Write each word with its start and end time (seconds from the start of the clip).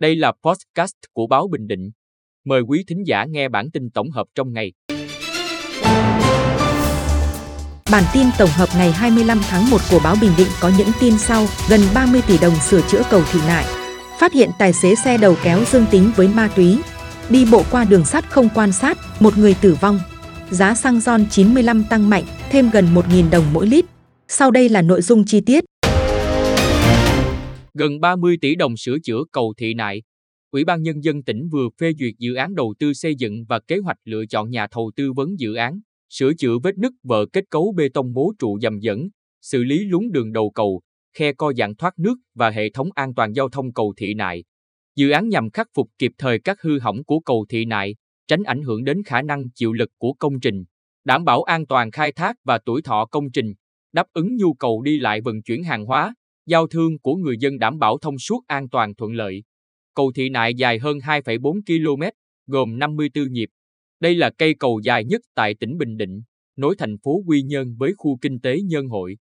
Đây 0.00 0.16
là 0.16 0.32
podcast 0.42 0.94
của 1.12 1.26
báo 1.26 1.48
Bình 1.48 1.66
Định. 1.66 1.90
Mời 2.44 2.60
quý 2.60 2.84
thính 2.88 3.02
giả 3.06 3.24
nghe 3.24 3.48
bản 3.48 3.70
tin 3.70 3.90
tổng 3.90 4.10
hợp 4.10 4.26
trong 4.34 4.52
ngày. 4.52 4.72
Bản 7.90 8.04
tin 8.14 8.26
tổng 8.38 8.48
hợp 8.50 8.68
ngày 8.76 8.92
25 8.92 9.38
tháng 9.48 9.70
1 9.70 9.78
của 9.90 10.00
báo 10.04 10.16
Bình 10.20 10.30
Định 10.38 10.48
có 10.60 10.70
những 10.78 10.88
tin 11.00 11.18
sau, 11.18 11.46
gần 11.70 11.80
30 11.94 12.20
tỷ 12.28 12.38
đồng 12.38 12.54
sửa 12.56 12.80
chữa 12.88 13.02
cầu 13.10 13.22
Thị 13.32 13.40
Nại. 13.46 13.64
Phát 14.20 14.32
hiện 14.32 14.50
tài 14.58 14.72
xế 14.72 14.94
xe 14.94 15.18
đầu 15.18 15.36
kéo 15.44 15.64
dương 15.64 15.86
tính 15.90 16.12
với 16.16 16.28
ma 16.28 16.50
túy. 16.56 16.78
Đi 17.30 17.46
bộ 17.52 17.62
qua 17.70 17.84
đường 17.84 18.04
sắt 18.04 18.30
không 18.30 18.48
quan 18.54 18.72
sát, 18.72 18.98
một 19.20 19.38
người 19.38 19.56
tử 19.60 19.76
vong. 19.80 20.00
Giá 20.50 20.74
xăng 20.74 21.00
RON 21.00 21.26
95 21.30 21.84
tăng 21.90 22.10
mạnh, 22.10 22.24
thêm 22.50 22.70
gần 22.70 22.94
1.000 22.94 23.30
đồng 23.30 23.44
mỗi 23.52 23.66
lít. 23.66 23.84
Sau 24.28 24.50
đây 24.50 24.68
là 24.68 24.82
nội 24.82 25.02
dung 25.02 25.24
chi 25.24 25.40
tiết. 25.40 25.64
Gần 27.78 28.00
30 28.00 28.36
tỷ 28.40 28.54
đồng 28.54 28.76
sửa 28.76 28.98
chữa 28.98 29.24
cầu 29.32 29.54
Thị 29.56 29.74
Nại. 29.74 30.02
Ủy 30.50 30.64
ban 30.64 30.82
Nhân 30.82 31.04
dân 31.04 31.22
tỉnh 31.22 31.48
vừa 31.48 31.68
phê 31.80 31.92
duyệt 31.98 32.14
dự 32.18 32.34
án 32.34 32.54
đầu 32.54 32.74
tư 32.78 32.92
xây 32.92 33.14
dựng 33.14 33.44
và 33.48 33.60
kế 33.60 33.78
hoạch 33.78 33.96
lựa 34.04 34.26
chọn 34.26 34.50
nhà 34.50 34.66
thầu 34.66 34.90
tư 34.96 35.12
vấn 35.12 35.38
dự 35.38 35.54
án, 35.54 35.80
sửa 36.10 36.32
chữa 36.34 36.58
vết 36.62 36.78
nứt 36.78 36.92
vỡ 37.02 37.26
kết 37.32 37.44
cấu 37.50 37.74
bê 37.76 37.88
tông 37.94 38.12
mố 38.12 38.32
trụ 38.38 38.58
dầm 38.62 38.78
dẫn, 38.78 39.08
xử 39.42 39.64
lý 39.64 39.84
lún 39.84 40.10
đường 40.12 40.32
đầu 40.32 40.50
cầu, 40.50 40.80
khe 41.16 41.32
co 41.32 41.52
giãn 41.52 41.74
thoát 41.74 41.98
nước 41.98 42.14
và 42.34 42.50
hệ 42.50 42.70
thống 42.70 42.88
an 42.94 43.14
toàn 43.14 43.32
giao 43.32 43.48
thông 43.48 43.72
cầu 43.72 43.94
Thị 43.96 44.14
Nại. 44.14 44.44
Dự 44.96 45.10
án 45.10 45.28
nhằm 45.28 45.50
khắc 45.50 45.68
phục 45.74 45.88
kịp 45.98 46.12
thời 46.18 46.38
các 46.38 46.62
hư 46.62 46.78
hỏng 46.78 47.04
của 47.04 47.20
cầu 47.20 47.46
Thị 47.48 47.64
Nại, 47.64 47.94
tránh 48.28 48.42
ảnh 48.42 48.62
hưởng 48.62 48.84
đến 48.84 49.02
khả 49.02 49.22
năng 49.22 49.50
chịu 49.54 49.72
lực 49.72 49.90
của 49.98 50.12
công 50.12 50.40
trình, 50.40 50.64
đảm 51.04 51.24
bảo 51.24 51.42
an 51.42 51.66
toàn 51.66 51.90
khai 51.90 52.12
thác 52.12 52.36
và 52.44 52.58
tuổi 52.58 52.82
thọ 52.82 53.06
công 53.10 53.30
trình, 53.30 53.54
đáp 53.92 54.06
ứng 54.12 54.36
nhu 54.36 54.54
cầu 54.54 54.82
đi 54.82 54.98
lại 54.98 55.20
vận 55.20 55.42
chuyển 55.42 55.62
hàng 55.62 55.84
hóa, 55.84 56.14
giao 56.46 56.66
thương 56.66 56.98
của 56.98 57.14
người 57.14 57.36
dân 57.40 57.58
đảm 57.58 57.78
bảo 57.78 57.98
thông 57.98 58.18
suốt 58.18 58.40
an 58.46 58.68
toàn 58.68 58.94
thuận 58.94 59.12
lợi. 59.12 59.42
Cầu 59.94 60.12
Thị 60.14 60.28
Nại 60.28 60.54
dài 60.54 60.78
hơn 60.78 60.98
2,4 60.98 61.60
km, 61.66 62.02
gồm 62.46 62.78
54 62.78 63.32
nhịp. 63.32 63.48
Đây 64.00 64.14
là 64.14 64.30
cây 64.38 64.54
cầu 64.58 64.80
dài 64.84 65.04
nhất 65.04 65.20
tại 65.34 65.54
tỉnh 65.60 65.78
Bình 65.78 65.96
Định, 65.96 66.22
nối 66.56 66.74
thành 66.78 66.96
phố 67.04 67.22
Quy 67.26 67.42
Nhơn 67.42 67.76
với 67.78 67.92
khu 67.96 68.18
kinh 68.20 68.40
tế 68.40 68.56
Nhân 68.64 68.88
Hội. 68.88 69.16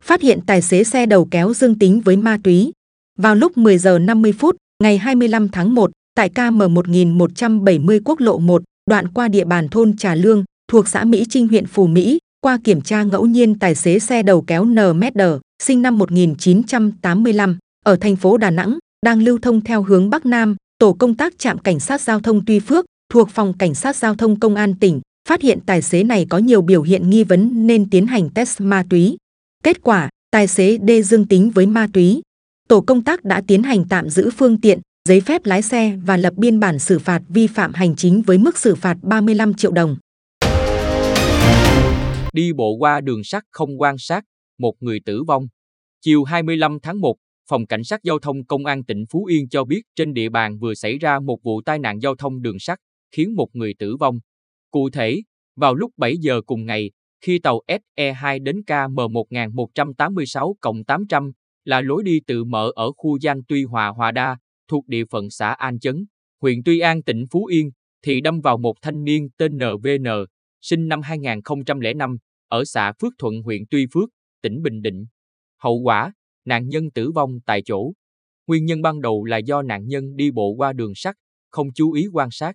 Phát 0.00 0.22
hiện 0.22 0.40
tài 0.46 0.62
xế 0.62 0.84
xe 0.84 1.06
đầu 1.06 1.28
kéo 1.30 1.54
dương 1.54 1.78
tính 1.78 2.00
với 2.00 2.16
ma 2.16 2.38
túy. 2.44 2.72
Vào 3.18 3.34
lúc 3.34 3.58
10 3.58 3.78
giờ 3.78 3.98
50 3.98 4.32
phút, 4.32 4.56
ngày 4.82 4.98
25 4.98 5.48
tháng 5.48 5.74
1, 5.74 5.90
tại 6.14 6.28
KM 6.28 6.58
1170 6.74 8.00
quốc 8.04 8.20
lộ 8.20 8.38
1, 8.38 8.62
đoạn 8.90 9.08
qua 9.14 9.28
địa 9.28 9.44
bàn 9.44 9.68
thôn 9.68 9.96
Trà 9.96 10.14
Lương, 10.14 10.44
thuộc 10.68 10.88
xã 10.88 11.04
Mỹ 11.04 11.24
Trinh 11.28 11.48
huyện 11.48 11.66
Phù 11.66 11.86
Mỹ, 11.86 12.18
qua 12.46 12.58
kiểm 12.64 12.80
tra 12.80 13.02
ngẫu 13.02 13.26
nhiên 13.26 13.58
tài 13.58 13.74
xế 13.74 13.98
xe 13.98 14.22
đầu 14.22 14.44
kéo 14.46 14.64
NMD, 14.64 15.20
sinh 15.62 15.82
năm 15.82 15.98
1985, 15.98 17.58
ở 17.84 17.96
thành 17.96 18.16
phố 18.16 18.36
Đà 18.36 18.50
Nẵng, 18.50 18.78
đang 19.06 19.22
lưu 19.22 19.38
thông 19.42 19.60
theo 19.60 19.82
hướng 19.82 20.10
Bắc 20.10 20.26
Nam, 20.26 20.56
tổ 20.78 20.92
công 20.92 21.14
tác 21.14 21.38
trạm 21.38 21.58
cảnh 21.58 21.80
sát 21.80 22.00
giao 22.00 22.20
thông 22.20 22.44
Tuy 22.44 22.60
Phước, 22.60 22.84
thuộc 23.12 23.30
phòng 23.30 23.52
cảnh 23.58 23.74
sát 23.74 23.96
giao 23.96 24.14
thông 24.14 24.40
công 24.40 24.54
an 24.54 24.74
tỉnh, 24.74 25.00
phát 25.28 25.42
hiện 25.42 25.58
tài 25.66 25.82
xế 25.82 26.02
này 26.02 26.26
có 26.28 26.38
nhiều 26.38 26.62
biểu 26.62 26.82
hiện 26.82 27.10
nghi 27.10 27.24
vấn 27.24 27.66
nên 27.66 27.90
tiến 27.90 28.06
hành 28.06 28.30
test 28.30 28.60
ma 28.60 28.84
túy. 28.90 29.16
Kết 29.64 29.82
quả, 29.82 30.08
tài 30.30 30.46
xế 30.46 30.78
D 30.88 30.90
dương 31.04 31.26
tính 31.26 31.50
với 31.50 31.66
ma 31.66 31.88
túy. 31.92 32.22
Tổ 32.68 32.80
công 32.80 33.02
tác 33.02 33.24
đã 33.24 33.42
tiến 33.46 33.62
hành 33.62 33.84
tạm 33.88 34.10
giữ 34.10 34.30
phương 34.30 34.60
tiện, 34.60 34.80
giấy 35.08 35.20
phép 35.20 35.46
lái 35.46 35.62
xe 35.62 35.98
và 36.04 36.16
lập 36.16 36.34
biên 36.36 36.60
bản 36.60 36.78
xử 36.78 36.98
phạt 36.98 37.22
vi 37.28 37.46
phạm 37.46 37.74
hành 37.74 37.96
chính 37.96 38.22
với 38.22 38.38
mức 38.38 38.58
xử 38.58 38.74
phạt 38.74 38.96
35 39.02 39.54
triệu 39.54 39.72
đồng. 39.72 39.96
Đi 42.36 42.52
bộ 42.52 42.76
qua 42.78 43.00
đường 43.00 43.24
sắt 43.24 43.44
không 43.50 43.80
quan 43.80 43.98
sát, 43.98 44.24
một 44.58 44.74
người 44.80 45.00
tử 45.04 45.24
vong. 45.24 45.46
Chiều 46.00 46.24
25 46.24 46.78
tháng 46.82 47.00
1, 47.00 47.16
Phòng 47.48 47.66
Cảnh 47.66 47.84
sát 47.84 48.00
Giao 48.02 48.18
thông 48.18 48.44
Công 48.44 48.66
an 48.66 48.84
tỉnh 48.84 49.04
Phú 49.10 49.24
Yên 49.24 49.48
cho 49.48 49.64
biết 49.64 49.82
trên 49.94 50.12
địa 50.12 50.28
bàn 50.28 50.58
vừa 50.58 50.74
xảy 50.74 50.98
ra 50.98 51.20
một 51.20 51.42
vụ 51.42 51.62
tai 51.62 51.78
nạn 51.78 51.98
giao 51.98 52.16
thông 52.16 52.42
đường 52.42 52.58
sắt, 52.58 52.78
khiến 53.12 53.34
một 53.34 53.48
người 53.52 53.74
tử 53.78 53.96
vong. 53.96 54.18
Cụ 54.70 54.90
thể, 54.90 55.22
vào 55.56 55.74
lúc 55.74 55.92
7 55.96 56.16
giờ 56.20 56.40
cùng 56.46 56.66
ngày, 56.66 56.90
khi 57.20 57.38
tàu 57.38 57.60
SE2 57.96 58.42
đến 58.42 58.62
KM 58.66 58.94
1186-800 58.94 61.32
là 61.64 61.80
lối 61.80 62.02
đi 62.02 62.20
tự 62.26 62.44
mở 62.44 62.72
ở 62.74 62.92
khu 62.92 63.18
gian 63.18 63.40
Tuy 63.48 63.64
Hòa 63.64 63.88
Hòa 63.88 64.10
Đa, 64.10 64.38
thuộc 64.68 64.88
địa 64.88 65.04
phận 65.10 65.30
xã 65.30 65.52
An 65.52 65.78
Chấn, 65.78 66.06
huyện 66.42 66.62
Tuy 66.64 66.78
An 66.78 67.02
tỉnh 67.02 67.24
Phú 67.30 67.44
Yên, 67.44 67.70
thì 68.04 68.20
đâm 68.20 68.40
vào 68.40 68.58
một 68.58 68.74
thanh 68.82 69.04
niên 69.04 69.28
tên 69.38 69.52
NVN, 69.56 70.06
sinh 70.60 70.88
năm 70.88 71.02
2005, 71.02 72.16
ở 72.48 72.64
xã 72.64 72.92
Phước 73.00 73.12
Thuận 73.18 73.34
huyện 73.44 73.62
Tuy 73.70 73.86
Phước, 73.94 74.08
tỉnh 74.42 74.62
Bình 74.62 74.82
Định. 74.82 75.06
Hậu 75.62 75.80
quả, 75.84 76.12
nạn 76.44 76.68
nhân 76.68 76.90
tử 76.94 77.10
vong 77.14 77.30
tại 77.46 77.62
chỗ. 77.64 77.92
Nguyên 78.46 78.64
nhân 78.64 78.82
ban 78.82 79.00
đầu 79.00 79.24
là 79.24 79.36
do 79.36 79.62
nạn 79.62 79.86
nhân 79.86 80.16
đi 80.16 80.30
bộ 80.30 80.54
qua 80.56 80.72
đường 80.72 80.92
sắt, 80.94 81.14
không 81.50 81.66
chú 81.74 81.92
ý 81.92 82.06
quan 82.12 82.28
sát. 82.30 82.52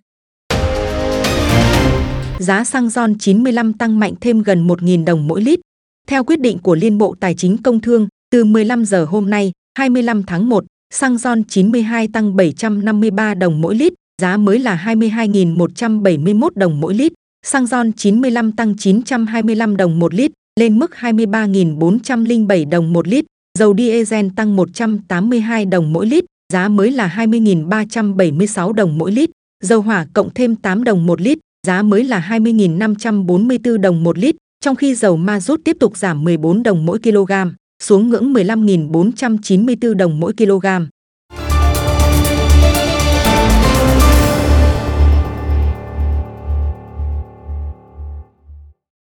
Giá 2.38 2.64
xăng 2.64 2.90
RON 2.90 3.18
95 3.18 3.72
tăng 3.72 3.98
mạnh 3.98 4.14
thêm 4.20 4.42
gần 4.42 4.66
1.000 4.66 5.04
đồng 5.04 5.26
mỗi 5.26 5.42
lít. 5.42 5.60
Theo 6.06 6.24
quyết 6.24 6.40
định 6.40 6.58
của 6.58 6.74
Liên 6.74 6.98
Bộ 6.98 7.14
Tài 7.20 7.34
chính 7.34 7.56
Công 7.62 7.80
Thương, 7.80 8.08
từ 8.30 8.44
15 8.44 8.84
giờ 8.84 9.04
hôm 9.04 9.30
nay, 9.30 9.52
25 9.78 10.22
tháng 10.22 10.48
1, 10.48 10.64
xăng 10.92 11.18
RON 11.18 11.44
92 11.44 12.08
tăng 12.12 12.36
753 12.36 13.34
đồng 13.34 13.60
mỗi 13.60 13.74
lít, 13.74 13.92
giá 14.22 14.36
mới 14.36 14.58
là 14.58 14.82
22.171 14.86 16.48
đồng 16.54 16.80
mỗi 16.80 16.94
lít. 16.94 17.12
Xăng 17.46 17.66
RON 17.66 17.92
95 17.92 18.52
tăng 18.52 18.76
925 18.76 19.76
đồng 19.76 19.98
một 19.98 20.14
lít, 20.14 20.32
lên 20.60 20.78
mức 20.78 20.90
23.407 21.00 22.68
đồng 22.68 22.92
một 22.92 23.08
lít. 23.08 23.24
Dầu 23.58 23.74
diesel 23.78 24.26
tăng 24.36 24.56
182 24.56 25.64
đồng 25.64 25.92
mỗi 25.92 26.06
lít, 26.06 26.24
giá 26.52 26.68
mới 26.68 26.90
là 26.90 27.14
20.376 27.16 28.72
đồng 28.72 28.98
mỗi 28.98 29.12
lít. 29.12 29.30
Dầu 29.64 29.80
hỏa 29.80 30.06
cộng 30.12 30.34
thêm 30.34 30.56
8 30.56 30.84
đồng 30.84 31.06
một 31.06 31.20
lít, 31.20 31.38
giá 31.66 31.82
mới 31.82 32.04
là 32.04 32.26
20.544 32.30 33.78
đồng 33.78 34.04
một 34.04 34.18
lít, 34.18 34.36
trong 34.60 34.76
khi 34.76 34.94
dầu 34.94 35.16
ma 35.16 35.40
rút 35.40 35.60
tiếp 35.64 35.76
tục 35.80 35.96
giảm 35.96 36.24
14 36.24 36.62
đồng 36.62 36.86
mỗi 36.86 36.98
kg, 36.98 37.32
xuống 37.82 38.08
ngưỡng 38.08 38.32
15.494 38.32 39.94
đồng 39.94 40.20
mỗi 40.20 40.32
kg. 40.32 40.66